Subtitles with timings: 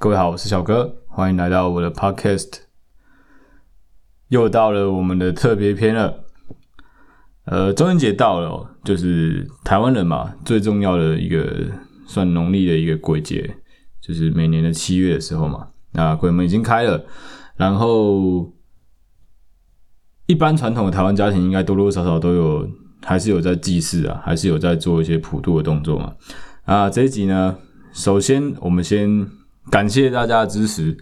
[0.00, 2.58] 各位好，我是小哥，欢迎来到我的 podcast。
[4.28, 6.22] 又到了我们的特别篇了。
[7.46, 11.66] 呃，中元节到了，就是台湾人嘛，最重要的一个
[12.06, 13.56] 算农历的一个鬼节，
[14.00, 15.66] 就是每年的七月的时候嘛。
[15.94, 17.04] 那鬼门已经开了，
[17.56, 18.52] 然后
[20.26, 22.70] 一般传统的台湾家庭应该多多少少都有，
[23.02, 26.14] 还是有在祭祀啊，还是有在做一些普渡的动作嘛。
[26.62, 27.58] 啊，这一集呢，
[27.92, 29.28] 首先我们先
[29.70, 30.96] 感谢大家的支持，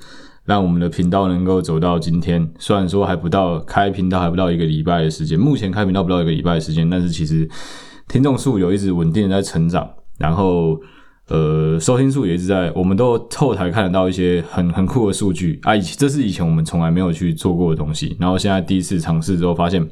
[0.45, 2.51] 让我们的频道能够走到今天。
[2.59, 7.49] 虽然说还不到开频道还不到一个礼拜的时间，目前开频道不到一个礼拜的时间，但是其实
[8.09, 10.79] 听众数有一直稳定的在成长，然后
[11.29, 19.89] 呃收听数也一直在，我们都后台看得到一些很很酷的数据啊，以这是以前我们从来没有去做过的东西，然后现在第一次尝试之后发现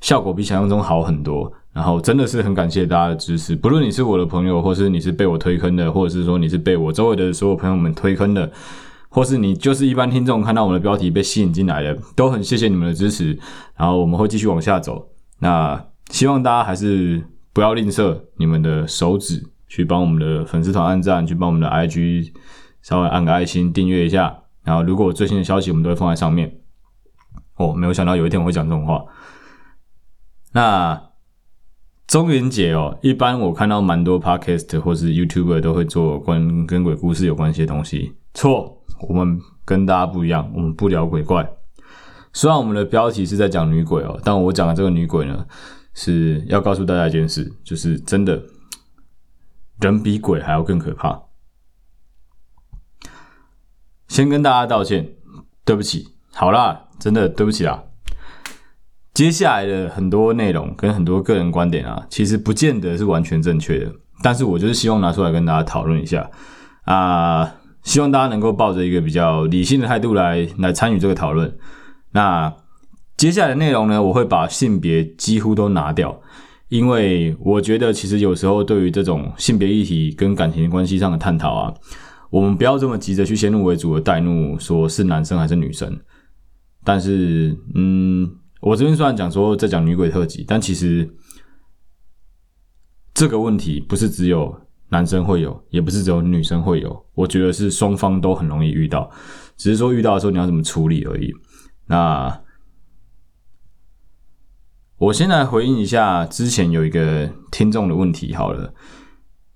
[0.00, 1.52] 效果比想象中好很多。
[1.76, 8.50] 然后真的是很感谢大家的支持，不论你是我的朋友，或是你是被我推坑的，或者是说你是被我周围的所有朋友们推坑的，
[9.10, 13.38] 或是你就是一般听众看到我们的标题被吸引进来的，都很谢谢你们的支持。
[13.76, 15.06] 然后我们会继续往下走。
[15.40, 22.32] 那希望大家还是不要吝啬你们的手指，去帮我们的粉丝团按赞，去帮我们的 IG
[22.80, 24.34] 稍微按个爱心，订阅一下。
[24.64, 26.58] 然后如果有最新的消息，我们都会放在上面。
[27.56, 29.04] 哦，没有想到有一天我会讲这种话。
[30.52, 31.05] 那。
[32.06, 38.14] 中元节哦，一般我看到蛮多 podcast 或是 YouTuber 都会做关跟鬼故事有关系的东西。
[38.32, 41.48] 错，我们跟大家不一样，我们不聊鬼怪。
[42.32, 45.46] 虽然我们的标题是在讲女鬼哦，但我讲的这个女鬼呢，
[45.94, 48.40] 是要告诉大家一件事，就是真的，
[49.80, 51.22] 人比鬼还要更可怕。
[54.06, 55.16] 先跟大家道歉，
[55.64, 56.14] 对不起。
[56.32, 57.82] 好啦，真的对不起啦。
[59.16, 63.90] 接下来的很多内容跟很多个人观点啊，其实不见得是完全正确的，
[64.22, 66.30] 但是我就是希望拿出来跟大家讨论一下
[66.84, 67.50] 啊，
[67.82, 71.50] 希望大家能够抱着一个比较理性的态度来来参与这个讨论。
[72.12, 72.52] 那
[73.16, 76.20] 接下来的内容呢，我会把性别几乎都拿掉，
[76.68, 81.72] 因为我觉得其实有时候对于这种性别议题跟感情关系上的探讨啊，
[82.28, 85.98] 我们不要这么急着去先入为主的带入说是男生还是女生，
[86.84, 88.30] 但是嗯。
[88.66, 91.08] 我这边虽然讲说在讲女鬼特辑，但其实
[93.14, 97.06] 这个问题不是只有男生会有，也不是只有女生会有。
[97.14, 99.08] 我觉得是双方都很容易遇到，
[99.56, 101.32] 只是说遇到的时候你要怎么处理而已。
[101.86, 102.42] 那
[104.98, 108.74] 我先来回应一下之前有一个听众的问题好了。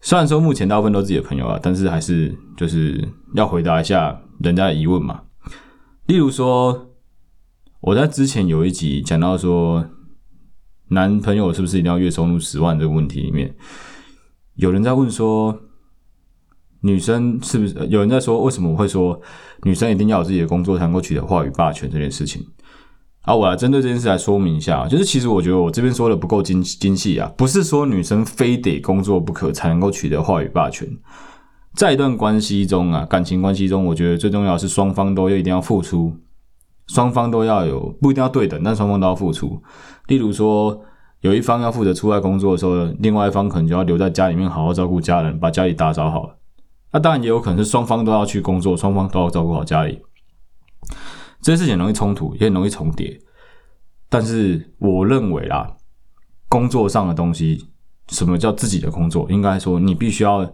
[0.00, 5.22] 虽然说目前大部分都是自己的朋友啊，但是还是就是要回答一下人家的疑问嘛。
[6.06, 6.87] 例如说。
[7.81, 9.85] 我在之前有一集讲到说，
[10.89, 13.55] 男朋友是不是一定要月收入十万这个问题里面，
[14.57, 15.59] 有人在问说，
[16.83, 17.75] 女生是不是？
[17.89, 19.19] 有人在说，为什么我会说
[19.63, 22.47] 女生一定要有自己的工作才能够取得话语霸权这件事情？
[23.23, 30.87] 啊，我来针对这件事来说明一下，就是其实我觉得我这边说的不够精精细啊，不是说女生非得工作不可才能够取得话语霸权，
[31.75, 36.15] 在一段关系中啊，感情关系中，我觉得最重要是双方都要一定要付出。
[36.91, 39.62] 双方都要有，不一定要对等，但双方都要付出。
[40.09, 40.83] 例如说，
[41.21, 46.29] 有一方要负责出外工作的时候，另外一方可能就要留在家里面好好照顾家人，把家里打扫好。
[46.91, 50.00] 那当然也有可能是双方都要去工作，双方都要照顾好家里。
[51.41, 53.21] 这些事情容易冲突，也很容易重叠。
[54.09, 55.77] 但是我认为啦，
[56.49, 57.69] 工作上的东西，
[58.09, 59.31] 什么叫自己的工作？
[59.31, 60.53] 应该说，你必须要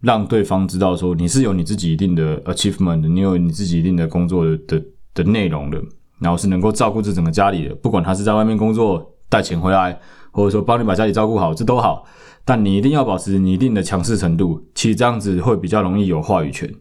[0.00, 5.24] 让对方知道，说你是有你自己一定的 achievement，你有你自己一定的工作的的。
[5.24, 5.80] 内容的，
[6.18, 10.00] 然后是能够照顾这整个家里的，不管他是在外面工作带钱回来，
[10.32, 12.04] 或者说帮你把家里照顾好，这都好。
[12.44, 16.72] 但你一定要保持你一定的强势程度，其实这样子会比较容易有话语权。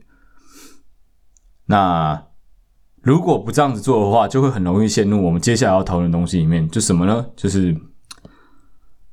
[1.68, 2.26] 那
[3.02, 7.26] 如果不这样子做的话，就会很容易陷入我们接下来要讨论的东西里面，就什么呢？
[7.36, 7.80] 就是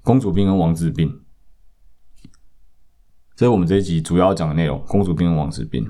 [0.02, 1.20] 公主病跟王子病。
[3.36, 5.86] 这是我们这一集主要讲的内容：公主病跟王子病。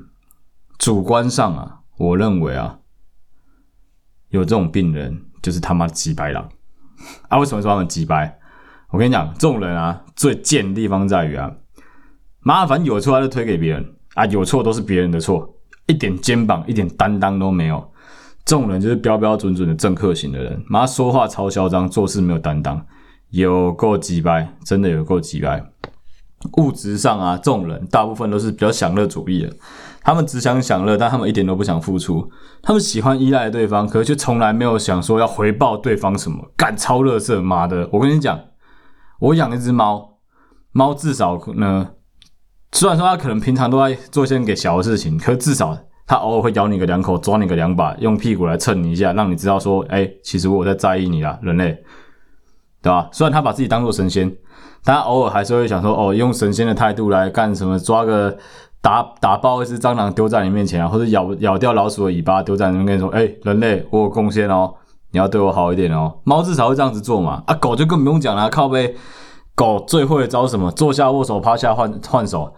[0.78, 2.79] 主观上啊，我认为啊。
[4.30, 6.48] 有这种病人，就是他妈鸡掰狼
[7.28, 7.38] 啊！
[7.38, 8.38] 为什么说他们鸡掰？
[8.90, 11.50] 我跟你讲，这种人啊，最贱的地方在于啊，
[12.40, 15.48] 麻烦有错他就推给别人啊，有错都是别人的错，
[15.86, 17.92] 一点肩膀、一点担当都没有。
[18.44, 22.84] 这种人就是标标准准的政客型的人，妈说话超嚣张，做事没有担当，
[23.30, 25.64] 有够鸡掰，真的有够鸡掰。
[26.56, 29.52] 物质上啊，这种人大部分都是比较享乐主义的。
[30.02, 32.28] 他们只想享乐，但他们一点都不想付出。
[32.62, 36.38] 他们喜欢依赖对方，可是却从来没有想说要回报对方什么。
[36.56, 37.88] 干超乐色，妈的！
[37.92, 38.40] 我跟你讲，
[39.20, 40.18] 我养一只猫，
[40.72, 41.90] 猫至少呢
[42.72, 45.76] 虽然说它可能平常都在做一些给小的事情，可是至少
[46.06, 51.76] 它偶尔会咬你个两口，抓你个两把，用屁股来蹭你一下，让你知道说，哎、其实我在在意你啦，人类，
[52.80, 53.08] 对吧？
[53.12, 54.34] 虽然他把自己当做神仙，
[54.84, 57.78] 但偶尔还是会想说，哦，用神仙的态度来干什么？
[57.78, 58.36] 抓个
[58.80, 64.74] 打打爆一只蟑螂丢在你面前啊，或者咬咬掉老鼠的尾巴丢在你面前，说，哎、人类，我有贡献哦，
[65.12, 66.14] 你要对我好一点哦。
[66.24, 68.96] 猫至少会这样子做嘛，啊，狗就更不用讲了，靠北。
[69.56, 70.70] 狗最会招什么？
[70.70, 72.54] 坐下握手，趴下换换手，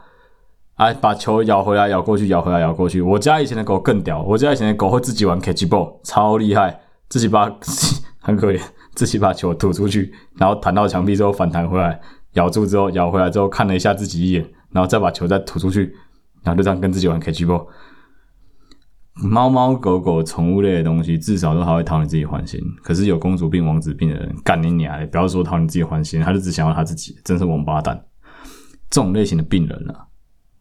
[0.76, 3.02] 哎，把球咬回来，咬过去，咬回来，咬过去。
[3.02, 6.78] 我家以前的狗更屌，我家以前的狗会自己玩 catch ball，超厉害，
[7.08, 7.50] 自己把
[8.22, 8.60] 很可怜，
[8.94, 12.00] 自己把球吐出去，然后弹到墙壁之后反弹回来，
[12.35, 15.94] 咬住之后咬回来之后看了一下自己一眼，然后再把球再吐出去，
[16.43, 17.67] 然后就这样跟自己玩 catch ball。
[19.15, 22.59] 猫猫狗狗宠物类的东西，至少都还会讨你自己欢心。
[22.83, 25.06] 可是有公主病、王子病的人，干你娘的！
[25.09, 28.03] 不要说讨你自己欢心，他就只想要他自己，真是王八蛋。
[28.89, 30.06] 这种类型的病人啊，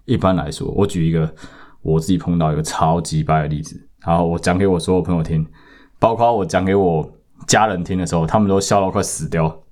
[0.04, 1.34] 一般来说，我举一个
[1.82, 5.48] 我自己碰到一个超级掰的例子，然后我讲给我所有朋友听，
[5.98, 7.10] 包括我讲给我
[7.48, 9.64] 家人听的时候，他们都笑到快死掉。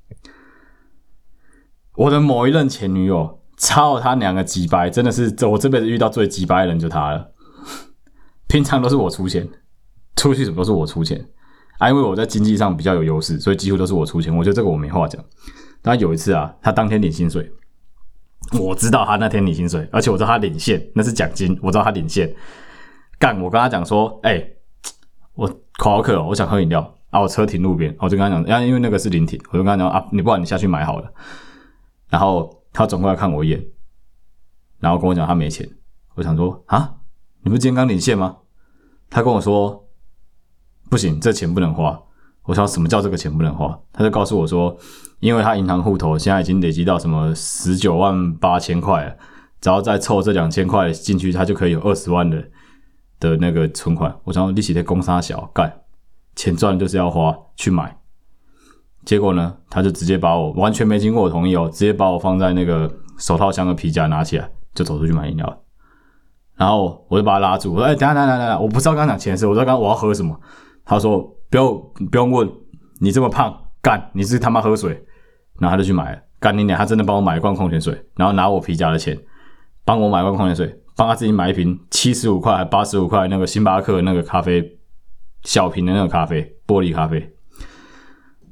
[1.95, 7.31] 我的某一任前女友，操他娘个鸡掰，真的是这我这辈子遇到最鸡掰的人就他了。
[8.48, 9.48] 平常都是我出钱，
[10.16, 11.30] 出去什么都是我出钱
[11.77, 14.36] 啊，因为我在经济上比较有优势，所以几乎都是我出钱。
[14.36, 15.24] 我觉得这个我没话讲。
[15.81, 17.51] 但有一次啊，他当天领薪水，
[18.60, 22.33] 我知道他那天领薪水，而且我知道他领现，那是奖金，我知道他领现。
[23.18, 24.57] 干，我跟他讲说，哎、欸，
[25.33, 31.12] 我口好渴，我想喝饮料啊，我车停路边，我就跟他讲，啊因为那个是临停，我就跟他讲啊，你不然你下去买好了。
[32.10, 33.64] 然后他转过来看我一眼，
[34.80, 35.70] 然后跟我讲他没钱，
[36.16, 36.96] 我想说啊。
[37.42, 38.36] 你不是今天刚领现吗？
[39.10, 39.88] 他跟我说
[40.90, 41.98] 不行，这钱不能花。
[42.44, 43.80] 我想什么叫这个钱不能花？
[43.94, 44.78] 他就告诉我说，
[45.22, 49.16] 因为他银行户头现在已经累积到什么十九万八千块了，
[49.62, 52.44] 只要再凑这两千块进去，他就可以有二十万的
[53.22, 54.14] 的那个存款。
[54.26, 55.74] 我想利息的公杀小干，
[56.39, 57.94] 钱赚就是要花去买。
[59.03, 65.62] 结果呢，他就直接把我完全没经过我同意哦，直接把我放在那个手套箱的皮夹拿起来，就走出去买饮料。
[66.56, 70.39] 然后我就把他拉住，我说：“哎、等下，等下，等下，我不知道跟他讲钱的事，我说刚我要喝什么。”
[70.86, 71.19] 他说
[71.51, 72.50] ：“不用，不用问，
[73.01, 75.03] 你这么胖，干，你是他妈喝水。”
[75.59, 79.18] 然后他就去买了，干你娘，他真的帮我买一罐矿泉水，然后拿我皮夹的钱
[79.83, 84.79] 帮我买罐矿泉水，帮他自己买一瓶七十五块还八十五块那个星巴克那个咖啡
[85.44, 87.33] 小瓶的那个咖啡玻璃咖啡，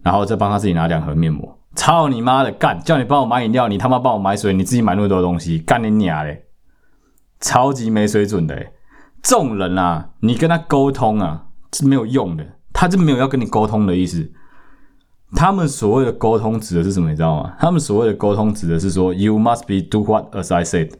[0.01, 1.57] 然后再帮他自己拿两盒面膜。
[1.75, 6.45] 操你妈的，干，叫你帮我买饮料，你他妈帮我买水，你自己买那么多东西，干你娘嘞！
[7.39, 8.73] 超级没水准的，诶
[9.21, 12.43] 这种人啊，你跟他沟通啊是没有用的，
[12.73, 14.31] 他就没有要跟你沟通的意思。
[15.35, 17.11] 他们所谓的沟通指的是什么？
[17.11, 17.53] 你知道吗？
[17.59, 20.93] 他们所谓的沟通指的是说，You must be do what as I said，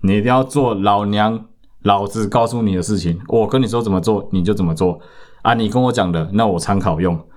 [0.00, 1.46] 你一定要做老娘
[1.82, 4.98] 老子告诉你的事情，我跟你说怎么做你就怎么做
[5.44, 7.28] 啊，你跟我讲的那我参考用，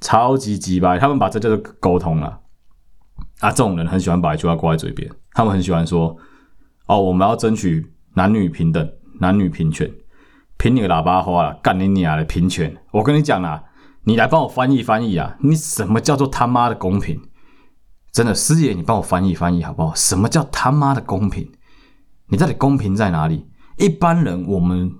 [0.00, 2.40] 超级鸡掰，他们把这叫做沟通了
[3.40, 6.16] 啊，这种人很喜欢把一句话挂在嘴边，他们很喜欢说。
[6.86, 9.88] 哦，我们要争取男女平等、男女平权，
[10.58, 12.76] 凭你个喇叭花了，干你娘的平权！
[12.90, 13.62] 我跟你讲啊，
[14.02, 15.36] 你来帮我翻译翻译啊！
[15.40, 17.20] 你什么叫做他妈的公平？
[18.12, 19.94] 真的，师爷，你帮我翻译翻译好不好？
[19.94, 21.50] 什么叫他妈的公平？
[22.26, 23.46] 你到底公平在哪里？
[23.78, 24.92] 一般人，我们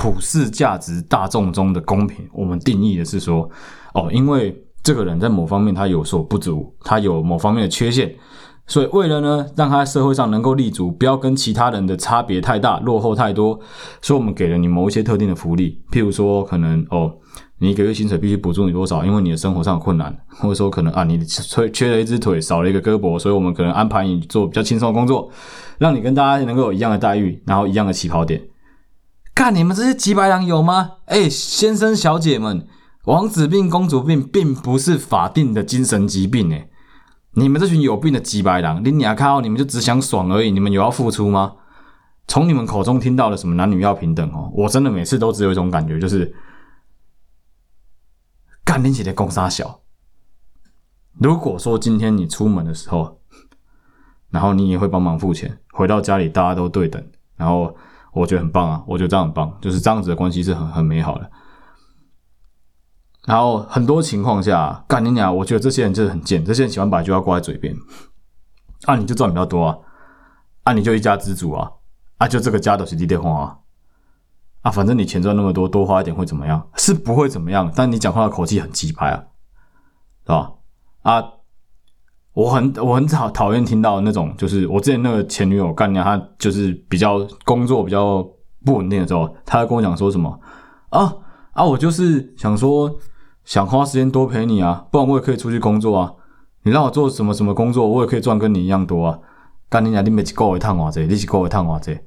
[0.00, 3.50] 普世价值大众中的公平，我们定义的是说，
[3.94, 8.14] 哦，因为这个人在某方面他有所不足，他有某方面的缺陷。
[8.64, 13.58] 所以，为了呢，让他在社会上能够立足，不要跟其他人的差别太大、落后太多，
[14.00, 17.12] 所以我们给了你某一些特定的福利，譬如说，可能哦，
[17.58, 25.28] 你一个月薪水必须补助你多少，因为你的生活上有困难，或者说可能啊，你缺缺了一只腿，少了一个胳膊，所以我们可能安排你做比较轻松的工作，
[25.78, 28.40] 让你跟大家能够有一样的待遇，然后一样的起跑点。
[29.38, 30.96] 干，你们这些几百狼有吗？
[31.04, 32.66] 哎，先生小姐们，
[33.04, 36.68] 王子病、公主病并不是法定的精神疾病，哎。
[37.34, 41.54] 你们这群有病的鸡白狼，你俩靠你们就只想爽而已，你们有要付出吗？
[42.26, 46.34] 从你们口中听到了什么男女要平等哦，我真的每次都只有一种感觉，就是
[48.64, 49.82] 干拎起来公杀小。
[51.12, 53.20] 如果说今天你出门的时候，
[54.30, 57.00] 然后你也会帮忙付钱，回到家里大家都对等，
[57.36, 57.76] 然后
[58.18, 61.30] 我觉得很棒啊，我觉得这样很棒，就是这样子的关系是很很美好的。
[63.26, 65.34] 然后很多情况下，干你娘！
[65.36, 67.76] 我觉得这些人就是很贱，这些人喜欢把一句话挂在嘴边。
[68.84, 69.76] 啊，你就赚比较多啊，
[70.62, 71.70] 啊，你就一家之主啊，
[72.16, 73.58] 啊，就这个家都是你的花啊，
[74.62, 76.66] 啊，反正你钱赚那么多，多花一点会怎么样？
[76.76, 79.24] 是不会怎么样，但你讲话的口气很鸡掰啊，
[80.24, 80.52] 是吧？
[81.02, 81.22] 啊，
[82.32, 88.24] 我很我很讨讨厌听到那种，就是我之前那个前女友干娘，她就是比较工作比较
[88.64, 90.38] 不稳定的时候，她跟我讲说什么
[90.90, 91.12] 啊
[91.52, 92.94] 啊，我就是想说
[93.44, 96.12] 想花时间多陪你啊，不然我也可以出去工作啊，
[96.62, 99.18] 你让我做什么什么工作，我也可以赚跟你一样多啊。
[99.68, 101.98] 干娘，你每一个月赚偌济，你一个月赚偌济？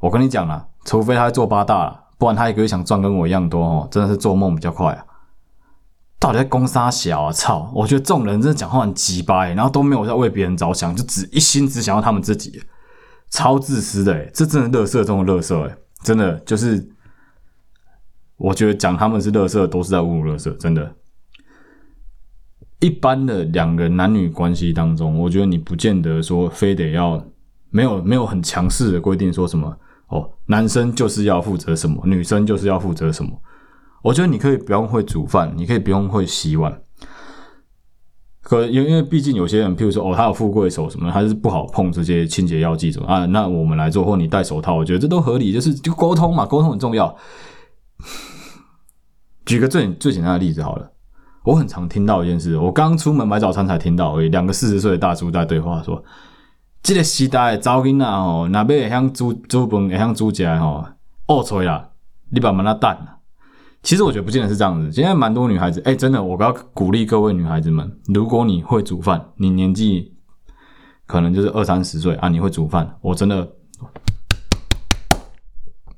[0.00, 5.04] 我跟你讲啦，除非他做八大了，不然他一个月想赚跟我一样多哦，真的是做梦比较快啊！
[6.20, 7.32] 到底在攻杀小啊？
[7.32, 7.70] 操！
[7.74, 12.60] 我觉得这种人真的讲话很鸡巴，然后都没有在为别人着想，就只一心只想要他们自己，
[13.30, 16.90] 超自私的诶，这真的乐色中的乐色哎，真的就是，
[18.36, 20.94] 我觉得讲他们是乐色，都是在侮辱乐色，真的。
[22.80, 27.24] 一般的两个男女关系当中，我觉得你不见得说非得要
[27.70, 29.76] 没有没有很强势的规定，说什么。
[30.08, 33.30] 哦，男生就是要负责什么，女生就是要负责什么。
[34.02, 36.80] 我觉得你可以不用会煮饭，你可以不用会洗碗。
[38.40, 43.26] 可因因为毕竟有些人，譬如说哦，他有富贵手什么，他是不好碰这些清洁药剂什么啊。
[43.26, 47.14] 那我们来做，或你戴手套，我觉得这都合理，就是就沟通嘛，沟通很重要。
[49.44, 50.90] 举个最最简单的例子好了，
[51.44, 56.02] 我很常听到一件事，我刚出门买早餐才听到而已，两个四十岁的大叔在对话说。
[56.80, 60.86] 这个时代的查某囡仔吼，若要会晓煮煮饭，会晓煮食吼，
[61.26, 61.90] 学出来啦，
[62.30, 62.96] 你慢慢那等。
[63.88, 70.14] 其实我觉得不见得是这样子，现在蛮多女孩子，哎、真的，我要鼓励各位女孩子们，如果你会煮饭，你年纪
[71.06, 73.50] 可能就是二三十岁啊，你会煮饭，我真的，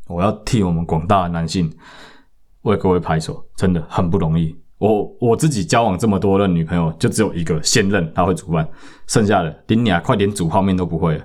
[0.07, 1.69] 我要替我们广大男性
[2.63, 4.57] 为各位拍手，真的很不容易。
[4.79, 8.69] 我我自己交往这么多的女朋友，就只有一个现任她会煮饭，
[9.09, 11.25] 剩下的连你啊，快点煮泡面都不会了。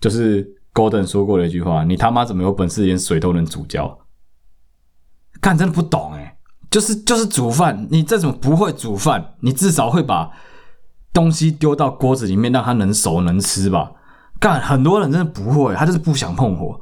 [0.00, 0.42] 就是
[0.72, 3.94] Golden 说过的一句话：“你他妈怎么有本事连水都能煮焦？”
[5.46, 6.36] 干真的不懂诶，
[6.68, 10.28] 就是就是煮饭，你再怎么不会煮饭，你至少会把
[11.12, 13.92] 东西丢到锅子里面，让它能熟能吃吧？
[14.40, 16.80] 干很多人真的不会，他就是不想碰火。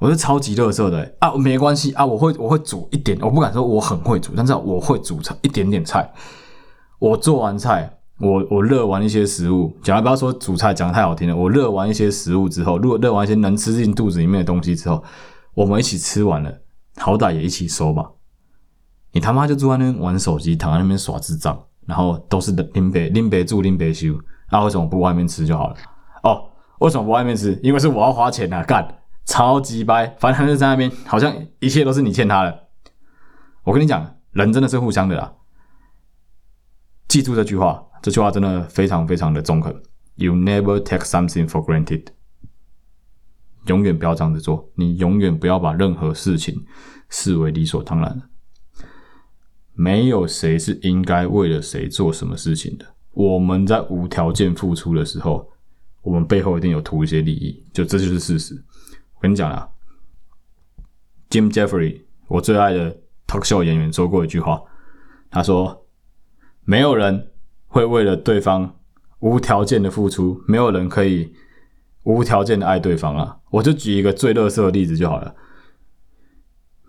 [0.00, 6.12] 我是超级乐色的、啊，没关系啊，我会我会煮一点，我不敢说我很会煮，但是我会煮菜一点点菜。
[6.98, 15.04] 我做完菜，我我热完一些食物，讲来不要说煮菜讲的太好听了，我热完一些食物之后，如果热完一些能吃进肚子里面的东西之后，
[15.54, 16.52] 我们一起吃完了，
[16.96, 18.10] 好歹也一起收吧。
[19.12, 24.18] 你他妈就坐在那边玩手机，躺在那边耍智障，然后都是拎杯拎杯住拎杯修，
[24.50, 25.76] 那、为什么不外面吃就好了？
[26.22, 27.58] 哦，为什么不外面吃？
[27.62, 28.98] 因为是我要花钱啊，干。
[29.24, 32.66] 超级掰，反正他就在那边，好像一切都是你欠他的。
[33.62, 35.32] 我跟你讲，人真的是互相的啦。
[37.06, 39.72] 记住这句话，这句话真的非常非常的中肯。
[40.16, 42.06] You never take something for granted。
[43.66, 46.64] 永远不要这样子做，你永远不要把任何事情
[47.08, 48.28] 视为理所当然的。
[49.74, 52.84] 没有谁是应该为了谁做什么事情的。
[53.12, 55.48] 我们在无条件付出的时候，
[56.02, 58.54] 我们背后一定有图一些利益，就这就是事实。
[59.14, 59.68] 我跟你讲啦
[61.30, 62.90] ，Jim Jeffrey，我最爱的
[63.26, 64.60] talk show 演员说过一句话，
[65.30, 65.86] 他说
[66.64, 67.30] ：“没有人
[67.66, 68.78] 会为了对方
[69.20, 71.32] 无条件的付出，没有人可以
[72.04, 75.34] 无条件的爱对方啊。”我就举一个最乐色的例子就好了，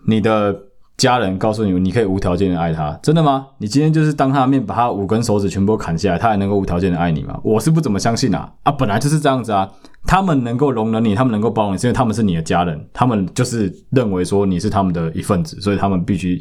[0.07, 0.67] 你的。
[0.95, 3.47] 家人告诉你，你可以无条件的爱他，真的吗？
[3.57, 7.37] 你今天就是当他的面把他五根手指全部砍下来，他还能够无条件的爱你吗？
[7.43, 8.53] 我是不怎么相信啊！
[8.61, 9.67] 啊，本来就是这样子啊。
[10.05, 16.39] 他们能够容忍你，他们能够包容你，是因为他们是你的家人，他们就是认为说你是他们的一份子，所以他们必须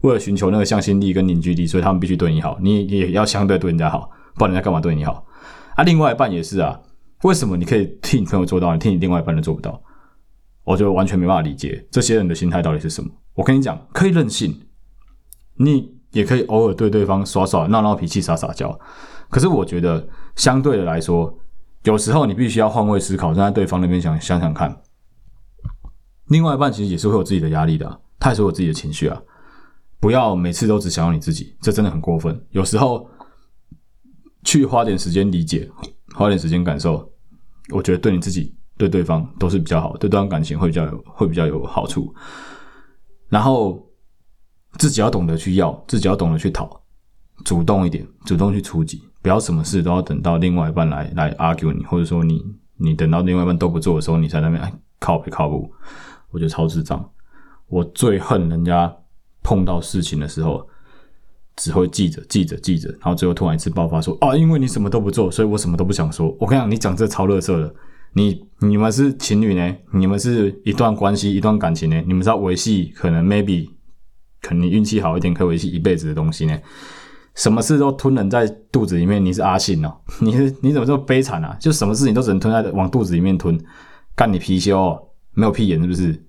[0.00, 5.24] 为了寻求那个向心力跟凝聚力，所以他们必须对你好，你也要相对对人家好，不然人家干嘛对你好？
[5.76, 6.76] 啊，另外一半也是啊，
[7.22, 9.80] 为什么你可以替你朋友做到，你替你另外一半都做不到？
[10.64, 13.10] 我就完全没办法理解这些人的心态到底是什么。
[13.34, 14.66] 我跟你讲，可以任性，
[15.56, 18.78] 你也可以偶尔对对方耍耍闹闹脾气、撒撒娇。
[19.28, 21.36] 可是我觉得，相对的来说，
[21.84, 24.82] 有时候你必须要换位思考，站在对方那边想想想看。
[26.26, 29.20] 另外一半其实也是会有自己的压力的，他也是有自己的情绪啊。
[29.98, 32.40] 不要每次都只想要你自己，这真的很过分。
[32.50, 33.08] 有时候
[34.44, 35.68] 去花点时间理解，
[36.14, 37.11] 花点时间感受，
[37.70, 42.12] 我觉得对你自己、对对方都是比较好，对这段感情会比较有会比较有好处。
[43.28, 43.82] 然后
[44.78, 46.82] 自己要懂得去要，自己要懂得去讨，
[47.44, 52.44] 主动一点，主动去出击，不要什么事都要等到另外一半来来 argue 你，或者说你
[52.76, 55.70] 你等到另外一半都不做的时候，你在那边哎靠北靠北，
[56.30, 57.08] 我觉得超智障。
[57.68, 58.94] 我最恨人家
[59.42, 60.68] 碰到事情的时候，
[61.56, 66.34] 只会记着记着记着，然后最后突然一次爆发说啊，因为你什么都不做，所以我什么都不想说。
[66.40, 67.74] 我跟你讲，你讲这超垃圾的。
[68.14, 69.74] 你你们是情侣呢？
[69.94, 72.02] 你们是一段关系、一段感情呢？
[72.06, 73.66] 你们是要维系，可能 maybe
[74.42, 76.58] 可能运气好一点，可以维系一辈子的东西呢？
[77.34, 79.96] 什么事都吞忍在肚子里面，你是阿信哦？
[80.20, 81.56] 你是你怎么这么悲惨啊？
[81.58, 83.58] 就什么事情都只能吞在往肚子里面吞，
[84.14, 85.00] 干你貔貅哦，
[85.32, 86.22] 没有屁眼是不是？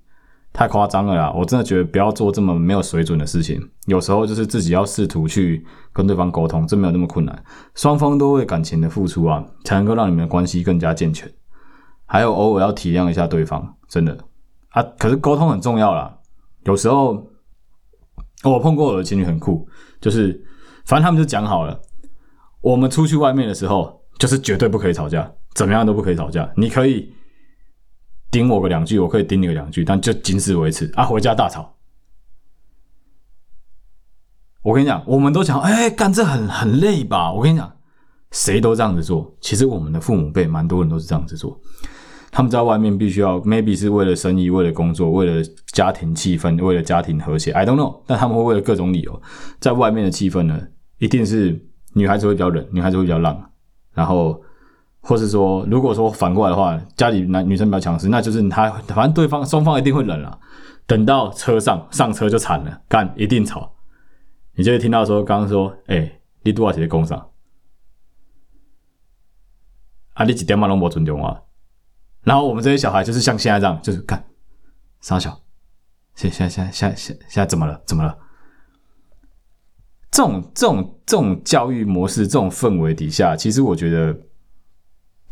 [0.54, 1.34] 太夸张了啦！
[1.36, 3.60] 我真的觉得不要做这么没有水准的事情。
[3.88, 7.44] 有时候就是自己要试图去跟对方沟通，这没有那么困难。
[7.74, 11.28] 双方都为感情的付出啊，才能够让你们的关系更加健全。
[12.06, 14.16] 还有偶尔要体谅一下对方，真的
[14.70, 14.84] 啊。
[15.00, 16.20] 可是沟通很重要啦。
[16.66, 17.28] 有时候
[18.44, 19.68] 我碰过我的情侣很酷，
[20.00, 20.40] 就是
[20.86, 21.82] 反正他们就讲好了，
[22.62, 26.48] 我们出去外面的时候就是绝对不可以吵架，怎么样都不可以吵架。
[26.56, 27.12] 你可以。
[28.34, 31.06] 顶我个两句，我可以顶你个两句，但就仅此为此啊！
[31.06, 31.76] 回家大吵。
[34.64, 37.32] 我跟你讲，我们都讲，哎、欸，干这很很累吧？
[37.32, 37.72] 我跟你讲，
[38.32, 39.38] 谁都这样子做。
[39.40, 41.62] 其实我们的父母辈，蛮多人都是这样子做。
[42.32, 47.52] 他们在外面必须要，maybe 是为了生意，为了工作，为了家庭气氛，为了家庭和谐。
[47.52, 49.22] I don't know，但他们会为了各种理由，
[49.60, 50.60] 在外面的气氛呢，
[50.98, 51.64] 一定是
[51.94, 53.52] 女孩子会比较冷，女孩子会比较浪，
[53.94, 54.42] 然后。
[55.06, 60.40] 或是说，如果说反过来的话，家里男女生比较强势，那就是他反正对方双方一定会冷了。
[60.88, 63.70] 等到车上上车就惨了，干一定吵。
[64.56, 67.30] 你就会听到说，刚刚说，哎、欸，你多少钱的工伤？
[70.14, 71.48] 啊，你几点嘛拢无尊重我？
[72.22, 74.24] 然后我们这些小孩就是像现在这样，就是看
[75.02, 75.38] 傻小，
[76.16, 77.82] 现现现现现现在怎么了？
[77.86, 78.18] 怎么了？
[80.10, 84.18] 这种这种这种教育模式，这种氛围底下，其实我觉得。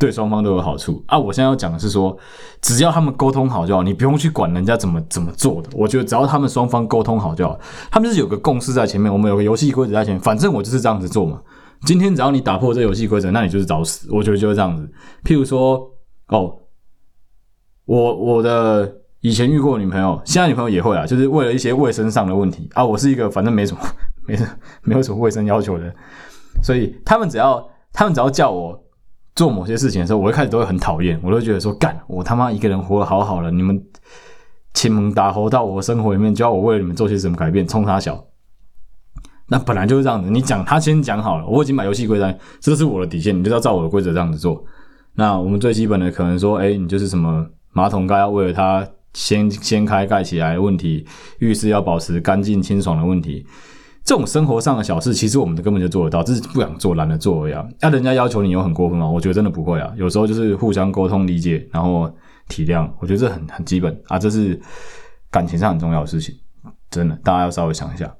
[0.02, 1.16] 对双方都有好处啊！
[1.16, 2.18] 我现在要讲的是说，
[2.60, 5.70] 只要他们沟通好就好，你不用去管人家怎么怎么做的。
[5.74, 7.56] 我觉得只要他们双方沟通好就好，
[7.88, 11.40] 他们是有个共识在前面，我们有个游戏规则在前面，反正我就是这样子做嘛。
[11.86, 14.08] 今天只要你打破这游戏规则，那你就是找死。
[14.10, 14.90] 我觉得就是这样子。
[15.22, 15.88] 譬如说，
[16.30, 16.52] 哦，
[17.84, 22.84] 我我的以前遇过女朋友，现在女朋友也会啊，就是为了一些卫生上的问题啊。
[22.84, 23.80] 我是一个反正没什么
[24.26, 24.44] 没什
[24.82, 25.94] 没有什么卫生要求的，
[26.60, 28.82] 所以他们只要他们只要叫我。
[29.34, 33.82] 做某些事情的时候，我一开始都会很讨厌，我都觉得说干，我他妈一个人活得好好的，你们
[34.74, 38.24] 亲门打猴到我生活里面，就要我为了你们做些什么改变，冲他小。
[39.48, 44.64] 那本来就是这样子，你讲他先讲好了，我已经把游戏规则，这是我的底线，你就要照我的规则这样子做。
[45.14, 51.06] 那我们最基本的可能说，哎、你就是什么马桶盖要为了它掀掀开盖起来的问题，
[51.40, 53.44] 浴室要保持干净清爽的问题。
[54.04, 57.64] 这种生活上的小事，其实我们根本就做得到，只是不想做、懒得做而已啊。
[57.80, 59.08] 那人家要求你有很过分吗？
[59.08, 59.92] 我觉得真的不会啊。
[59.96, 62.12] 有时候就是互相沟通、理解，然后
[62.48, 64.18] 体谅，我觉得这很很基本啊。
[64.18, 64.60] 这是
[65.30, 66.34] 感情上很重要的事情，
[66.90, 68.12] 真的，大家要稍微想一下。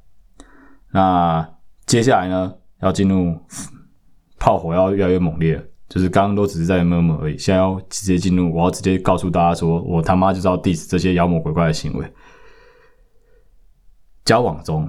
[0.93, 1.47] 那
[1.87, 3.37] 接下来呢，要进入
[4.39, 12.07] 炮火要越来越猛烈，就是刚刚都只是在摸摸而已，现在要直接进入，我要直接告诉大家说，我他妈就知道 diss 这些妖魔鬼怪的行为，
[14.25, 14.89] 交往中。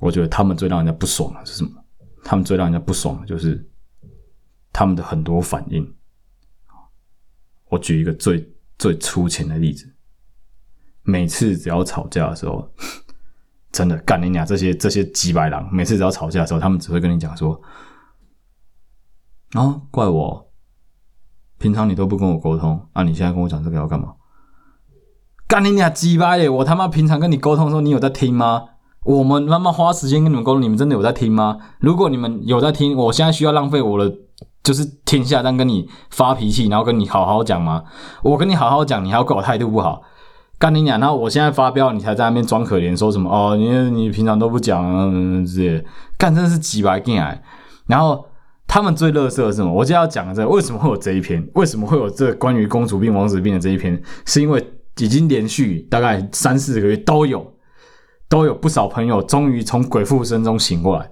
[0.00, 1.70] 我觉得他们最让人家不爽的是什么？
[2.22, 3.64] 他们最让人家不爽的就是
[4.72, 5.94] 他们的很多反应。
[7.68, 9.92] 我举一个最最粗浅的例子，
[11.02, 12.68] 每次只要吵架的时候，
[13.72, 17.60] 真的干你俩这些这些几百狼，每次只要吵架的时候，他们只会跟你讲说
[19.54, 20.52] ：“啊，怪我，
[21.58, 24.14] 平常你都不跟我沟通，啊，你现在跟我讲这个要干嘛？
[25.48, 26.48] 干你俩几百耶！
[26.48, 28.64] 我他妈平常跟你沟通的时候，你有在听吗？”
[29.06, 31.56] 我们慢慢花时间跟你们沟通，你们真的有在听吗？
[31.78, 34.12] 如果你们有在听，我现在需要浪费我的
[34.64, 37.84] 就是天下，这样跟你发脾气，然后跟你好好讲吗？
[38.24, 40.02] 我跟你好好讲，你还要怪我态度不好，
[40.58, 40.98] 干你娘！
[40.98, 43.54] 然后我现在发飙，你才在那边装可怜，说什么哦？
[43.54, 45.08] 你你平常都不讲啊，
[45.46, 45.84] 这些
[46.18, 47.40] 干真是几百件哎。
[47.86, 48.26] 然后
[48.66, 49.72] 他们最乐色是什么？
[49.72, 51.48] 我就要讲这，为什么会有这一篇？
[51.54, 54.02] 为什么会有这关于公主病、王子病的这一篇？
[54.24, 54.66] 是因为
[54.98, 57.52] 已经连续大概三四个月都有。
[58.28, 61.10] 都有不少朋友终于从鬼附身中醒过来，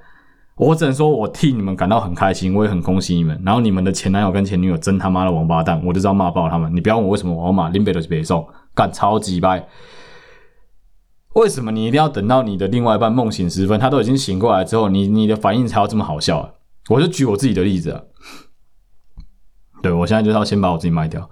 [0.56, 3.40] 我只能说，我替你们感到很开心，我也很恭喜你们。
[3.44, 6.74] 然后你们的前男友跟前女友真他妈的王八蛋，我就知道骂爆他们。
[6.74, 9.66] 你不要问我为什么我要骂，林北都是北宋干超级掰。
[11.34, 16.50] 为什么你一定要等到你的另外一半梦醒时分，他都已经醒过来之后，你你的反应才要这么好笑啊？
[16.88, 18.02] 我就举我自己的例子啊，
[19.82, 21.28] 对，我现在就是要先把我自己卖掉。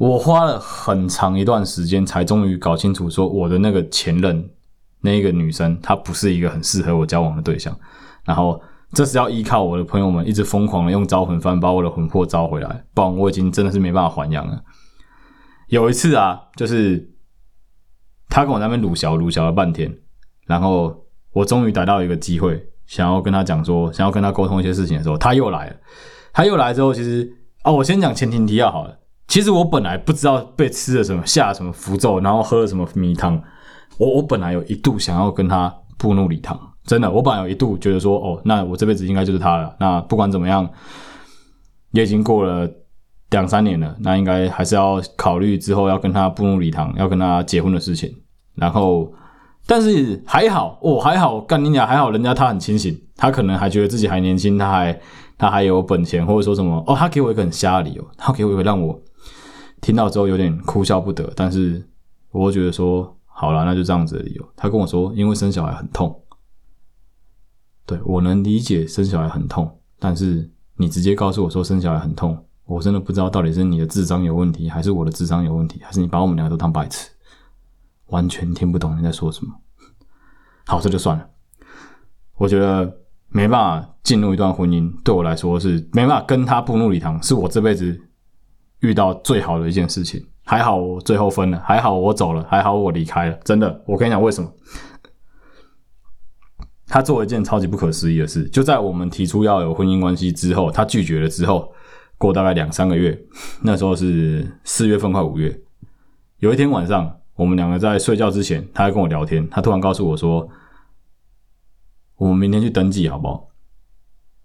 [0.00, 4.48] 我花了很长一段时间，才终于搞清楚，说我的那个前任，
[5.02, 7.78] 那个女生，她不是一个很适合我交往的对象。
[8.24, 8.58] 然后，
[8.94, 14.62] 这是要依靠我的朋友们一直疯狂的用招魂幡把我的魂魄招回来，不然我已经真的是没办法还阳了。
[15.68, 17.12] 有一次啊，就是
[18.30, 19.94] 他跟我那边鲁小鲁小了半天，
[20.46, 25.76] 然后我终于逮到一个机会，想要跟他讲说，想要跟他沟通一些事情的时候，他又来了。
[26.32, 27.30] 他又来之后，其实
[27.64, 28.96] 哦，我先讲前情提要好了。
[29.30, 33.40] 其实我本来不知道被吃了什么下了什么符咒，然后喝了什么迷汤。
[33.96, 36.58] 我我本来有一度想要跟他步入礼堂。
[36.84, 39.72] 真的，我本来有一度觉得说，哦，那我这辈子应该就是他了。
[39.78, 40.68] 那不管怎么样，
[41.92, 42.68] 也已经过了
[43.30, 48.12] 两三年了，那应该还是要考虑之后要跟他步入礼堂，要跟他结婚的事情。
[48.56, 49.12] 然后，
[49.64, 55.00] 但是还好，哦，还好，干你俩还好，人家他很清醒，他可能还觉得自己还年轻，他还
[55.38, 59.00] 他还有本钱，或者说什么，哦，他给我一个很瞎的理由，他给我一个让我
[59.80, 61.86] 听到之后有点哭笑不得，但是
[62.30, 64.48] 我觉得说，好了，那就这样子的理由。
[64.56, 66.22] 他跟我说，因为生小孩很痛。
[67.86, 77.10] 对，我能理解生小孩很痛，但是你直接告诉我说生小孩很痛，我真的不知道到底是你的智商有问题，还是我的智商有问题，还是你把我们两个都当白痴，
[78.06, 79.52] 完全听不懂你在说什么。
[80.66, 81.26] 好，这就算了。
[82.36, 88.00] 我觉得没办法进入一段婚姻，对我来说是没办法跟他步入礼堂，是我这辈子
[88.80, 90.26] 遇到最好的一件事情。
[90.44, 93.38] 还好我最后分了，还好我走了，还好我离开了。
[93.44, 94.52] 真的，我跟你讲为什么？
[96.88, 101.72] 他做了一件超级不可思议的事，就在我们提出要有婚姻关系之后，他拒绝了之后，
[102.18, 103.16] 过大概两三个月，
[103.62, 105.56] 那时候是四月份快五月，
[106.38, 110.48] 有一天晚上，我们两个在睡觉之前，他还跟我聊天，他突然告诉我说
[112.18, 113.46] ：“我们明天去登记好不好？”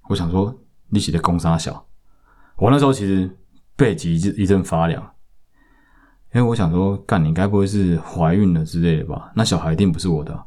[0.10, 0.56] 我想说，
[0.90, 1.88] 利息的公杀小，
[2.58, 3.28] 我那时候其实
[3.76, 5.02] 背脊一阵一阵发凉，
[6.34, 9.32] 因为我想说，干你该不会是怀孕了之类的吧？
[9.36, 10.46] 那小孩一定不是我的，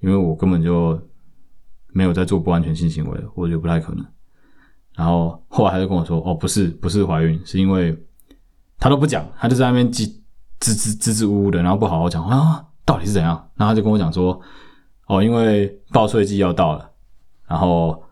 [0.00, 1.00] 因为我根本就。
[1.94, 4.02] 没有在做不安全性行为，我觉得不太可能。
[4.96, 7.94] 然后后来他就跟我说：“哦，不是，不是怀孕，是因为
[8.78, 10.10] 他都不讲，他就在那边叽
[10.58, 14.40] 支支支支吾吾的，然后不好好讲啊，到底是怎样？”然后他就跟我讲说
[15.06, 16.90] ：“哦，因为报税季要到了，
[17.46, 18.02] 然后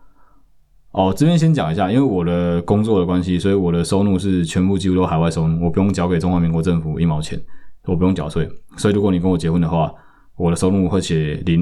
[0.91, 7.41] 哦这边先讲一下，因为我的工作的关系，所以我的收入是全部几乎都海外收入，我不用缴给中华民国政府一毛钱，
[7.85, 8.49] 我不用缴税。
[8.77, 9.93] 所以如果你跟我结婚的话，
[10.35, 11.59] 我的收入会写零，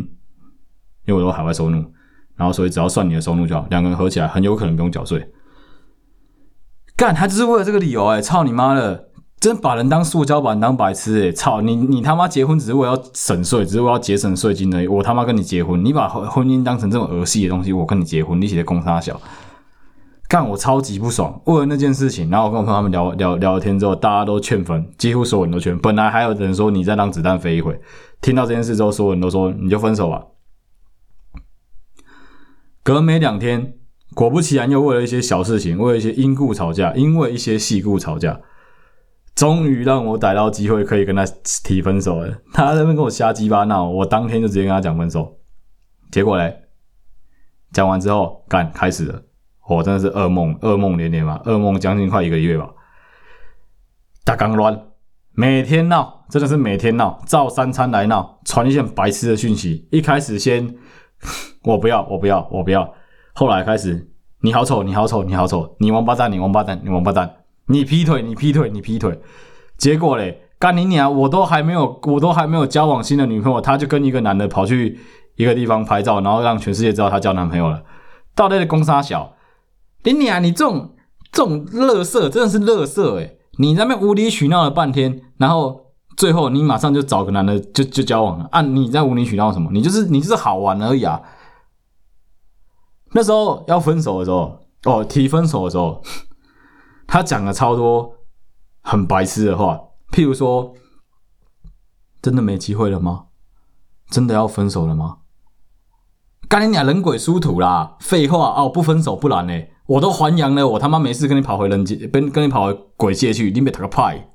[1.05, 1.83] 因为我都海外收入。”
[2.39, 5.29] 然后，所以只要算你的收入就好，两个人合起来很有可能不用缴税。
[6.95, 9.08] 干，他只是为了这个理由哎、操你妈的，
[9.39, 14.87] 真把人当塑胶，把人当白痴哎、操你你他妈结婚只是为了省税，只是为了节省税金而已。
[14.87, 19.19] 我他妈跟你结婚，你把婚姻当成这种儿戏的东西，我跟你结婚，你写的公差小，
[20.27, 21.41] 干我超级不爽。
[21.45, 25.77] 为了那件事情，然后我跟我朋友他们聊聊聊天之后，大家都劝分，几乎所有人都劝。
[25.79, 27.79] 本来还有人说你再让子弹飞一回，
[28.19, 30.25] 听到这件事之后，所有人都说你就分手吧。
[32.83, 33.75] 隔没两天，
[34.13, 38.41] 果不其然，又为了一些小事情，为了一些因故吵架，因为一些细故吵架，
[39.39, 41.23] 终于让我逮到机会可以跟他
[41.63, 42.27] 提分手了。
[42.51, 45.39] 他在那边跟我瞎鸡巴闹，我当天就直接跟他讲分手。
[46.11, 46.63] 结果嘞，
[47.71, 49.23] 讲完之后，干开始了，
[49.69, 52.69] 我真的是噩梦，噩梦连连嘛，噩梦将近快一个月吧。
[54.25, 54.77] 大刚乱，
[55.31, 59.87] 每天闹，真的是每天闹，照三餐来闹，传一些白痴的讯息。
[59.89, 60.75] 一开始先。
[61.63, 62.93] 我不要，我不要，我不要。
[63.35, 67.38] 后来开始，你好丑，你好丑，你好丑，你王八蛋，你王八蛋，你王八蛋，
[67.69, 69.21] 你劈腿，你劈腿，你劈腿。
[69.77, 71.15] 结果嘞，干你娘！
[71.15, 74.99] 我都还没有，我都还没有交往新的女朋友，他就跟一个男的跑去
[75.35, 77.81] 一个地方拍照，然后让全世界知道他交男朋友了。
[78.35, 79.33] 到底的公杀小，
[80.03, 80.43] 你娘！
[80.43, 80.95] 你这种
[81.31, 85.85] 这种乐色真的是乐色诶，你在那边无理取闹了半天，然后。
[86.17, 88.61] 最后，你马上就找个男的就就交往了啊！
[88.61, 89.69] 你在无理取闹什么？
[89.71, 91.21] 你就是你就是好玩而已啊！
[93.13, 96.03] 那时候要分手的时候，哦，提分手的时候，
[97.11, 98.13] 他讲了超多
[98.81, 100.75] 很白痴的话，譬如说，
[102.21, 103.25] 真的没机会了吗？
[104.09, 105.17] 真的要分手了吗？
[106.47, 107.97] 干你俩人鬼殊途啦！
[107.99, 109.53] 废话哦，不分手不然呢？
[109.87, 114.29] 我都还阳了，我他妈没事跟你跑回人界，跟跟你跑回鬼界去，你别打个派！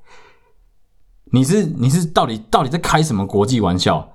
[1.31, 4.13] 你是你是到底到底在开什么国际玩笑？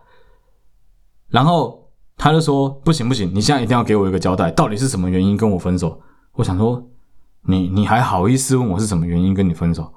[1.29, 6.01] 然后他就说不行不行，你现在一定要给我一个交代，到底是什么原因跟我分手？
[6.33, 6.90] 我想说，
[7.42, 9.92] 你你还好意思问我是什么原因跟你分手？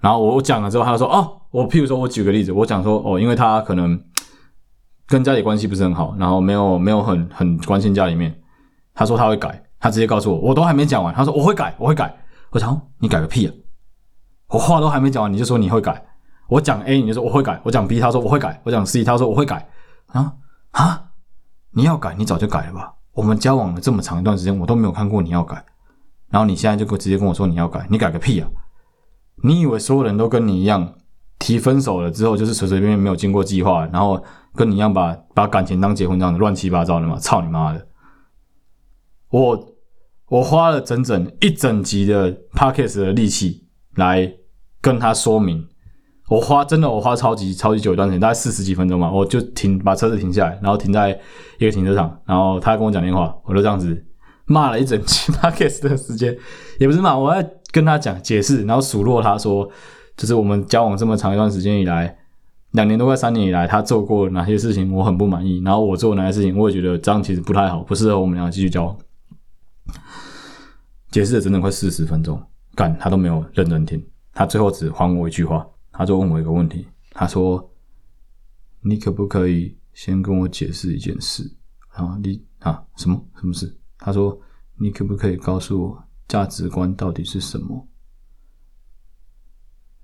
[0.00, 4.00] 然后我讲了之后，他就说哦，我譬如说我举个例子，我讲说哦，因为他可能
[5.06, 8.38] 跟家里关系不是很好，然后没有没有很很关心家里面。
[8.94, 12.14] 他说他会改，他直接告诉我，我都还没讲完，他说我会改，我会改。
[12.50, 13.54] 我想你改个屁啊！
[14.48, 16.02] 我话都还没讲完，你就说你会改。
[16.48, 17.60] 我讲 A，你就说我会改。
[17.64, 18.60] 我讲 B，他说我会改。
[18.64, 19.68] 我讲 C，他说我会改。
[20.08, 20.32] 啊
[20.70, 21.02] 啊！
[21.72, 22.94] 你要改，你早就改了吧？
[23.12, 25.64] 我们交往了这么长一段时间，我都没有看过你要改。
[26.30, 28.48] 然后你现在就直接跟我说你要改，你改个屁啊！
[29.42, 30.94] 你以为所有人都跟你一样
[31.38, 34.22] 提分手了之后就是随随便便没有经过计划，然后
[34.54, 37.18] 跟你一样把把感情当结婚这样的乱七八糟的吗？
[37.18, 37.86] 操你妈的！
[39.30, 39.76] 我
[40.28, 43.64] 我花了整整一整集的 Podcast 的力气。
[43.96, 44.30] 来
[44.82, 45.66] 跟他说明
[46.28, 51.18] 我花真的我花超级超级久一段时间，大概四十几分钟吧，我就停把车子停下来，然后停在
[51.58, 54.04] 一个停车场，然后他跟我讲电话，我就这样子
[54.46, 56.36] 骂了一整期 podcast 的时间，
[56.78, 59.68] 也不是骂，我在跟他讲解释，然后数落他说，
[60.16, 62.16] 就是我们交往这么长一段时间以来，
[62.70, 68.96] 两年多快三年以来，他做过哪些事情我很不满意，然后我做哪些事情我也觉得这样其实不太好，不适合我们两个继续交往。
[71.10, 72.42] 解释了整整快四十分钟，
[72.74, 75.66] 干他都没有认真听，他最后只还我一句话。
[75.98, 77.72] 他就问我一个问题，他说
[78.84, 81.50] ：“你可不可以先跟我解释一件事
[81.94, 82.18] 啊？
[82.22, 83.74] 你啊，什么什么事？”
[84.06, 84.40] 他说
[84.78, 87.88] ：“你可不可以告诉我价值观到底是什么？”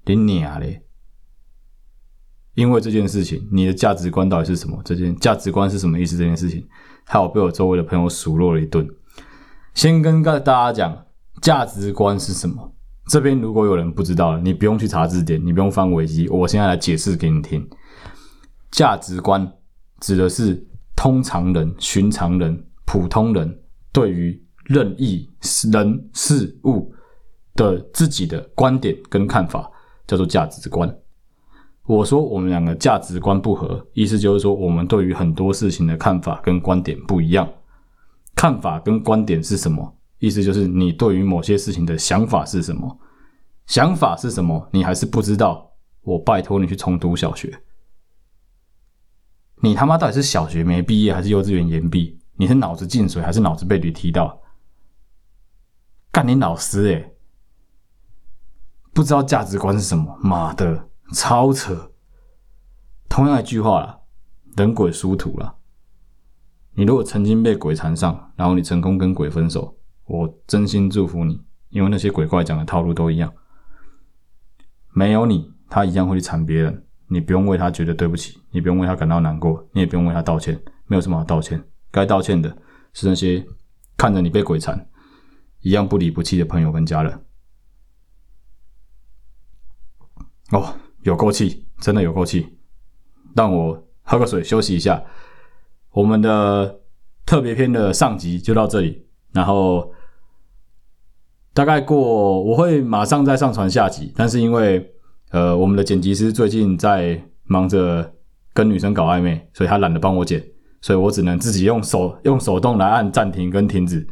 [0.05, 0.83] 你娘嘞！
[2.55, 4.83] 因为这件事情，你的价值观到底是什么？
[4.85, 6.17] 这件价值观是什么意思？
[6.17, 6.67] 这件事情，
[7.05, 8.85] 还有被我周围的朋友数落了一顿。
[9.73, 11.07] 先跟大家讲，
[11.41, 12.75] 价值观是什么？
[13.07, 17.71] 这边如果有人不知道了，你不用去查字典，你不用翻维基，我现在来解释给你听。
[18.73, 19.53] 价值观
[20.01, 23.62] 指的是通常人、寻常人、普通人
[23.93, 25.29] 对于任意
[25.71, 26.93] 人事物
[27.55, 29.71] 的自己的观点跟看法，
[30.07, 30.93] 叫做价值观。
[31.85, 37.49] 我说我们两个价值观不合，意思就是说我们对于很多事情的看法跟观点不一样。
[38.35, 39.95] 看法跟观点是什么？
[40.19, 42.99] 意思就是你对于某些事情的想法是什么？
[43.67, 44.69] 想法是什么？
[44.73, 45.71] 你还是不知道？
[46.03, 47.63] 我拜托你去重读小学。
[49.61, 52.19] 你他妈到底是小学没毕业，还是幼稚园延毕？
[52.43, 54.43] 你是脑子进水，还是脑子被驴踢到？
[56.11, 57.15] 干你老师诶、欸、
[58.93, 60.19] 不知道价值观是什么？
[60.21, 61.93] 妈的，超扯！
[63.09, 64.01] 同样一句话啦，
[64.57, 65.55] 人鬼殊途啦。
[66.73, 69.79] 你如果曾经被鬼缠上，然后你成功跟鬼分手。
[70.07, 73.33] 我真心祝福你，因为那些鬼怪讲的套路都一样，
[74.93, 76.85] 没有你，他一样会去缠别人。
[77.07, 81.63] 你不用为他觉得对不起，你不用为他感到难过，你也不用为他道歉，没有什么好道歉。
[81.93, 82.57] 该道歉的
[82.93, 83.47] 是那些
[83.97, 84.89] 看着你被鬼缠，
[85.61, 87.25] 一样不离不弃的朋友跟家人。
[90.51, 92.59] 哦，有够气，真的有够气。
[93.35, 95.03] 让我喝个水休息一下。
[95.91, 96.81] 我们的
[97.25, 99.07] 特别篇的上集就到这里。
[99.33, 99.93] 然后
[101.55, 104.95] 大概过，我会马上再上传下集，但是因为
[105.31, 108.15] 呃我们的剪辑师最近在忙着
[108.53, 110.45] 跟女生搞暧昧，所以他懒得帮我剪，
[110.83, 114.07] 所以我只能自己用手用手动来按暂停跟停止。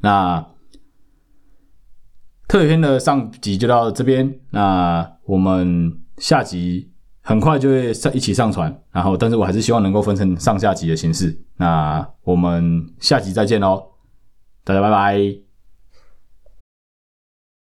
[0.00, 0.38] 那
[2.46, 6.90] 特别篇的上集就到这边，那我们下集
[7.22, 11.34] 很快就会上一起上传，然后但是我还是希望能够分成上下集的形式。
[11.56, 13.82] 那我们下集再见喽。
[14.64, 15.47] 大家拜拜。